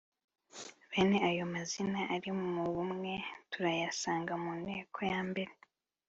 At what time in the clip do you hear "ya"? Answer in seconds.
5.11-5.19